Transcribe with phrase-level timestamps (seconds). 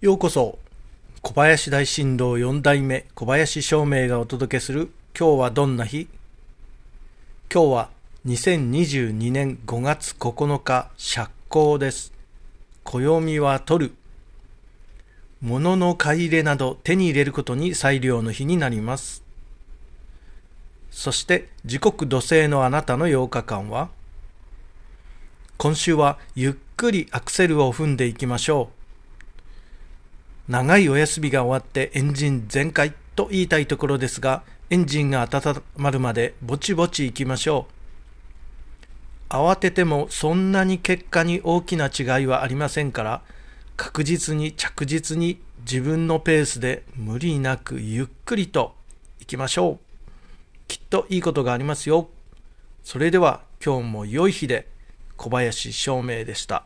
[0.00, 0.58] ようこそ
[1.20, 6.08] 小林大震動4代目小林照明がお届けする今日はどんな日？
[7.52, 7.90] 今日は
[8.24, 12.14] 2022年5月9日釈光です。
[12.82, 13.94] 暦は取る。
[15.42, 19.22] 物の買い入れなど手に入れることに裁量の日になります。
[20.90, 23.90] そして時刻土星のあなたの8日間は
[25.58, 28.79] 今週はゆっくりアクセルを踏んでいきましょう。
[30.50, 37.68] 長いお休みが終わってエンジン全開と言いたいところですが、エンジンが温まるまでぼちぼち行きましょ
[39.30, 39.32] う。
[39.32, 43.22] 慌ててもそんなに結果に大きな違いはありませんから、
[43.76, 48.74] 確実に着実に自分のペースで無理なくゆっくりと
[49.20, 50.10] 行きましょう。
[50.66, 52.08] きっといいことがありますよ。
[52.82, 54.66] それでは今日も良い日で。
[55.16, 56.64] 小林照明でした。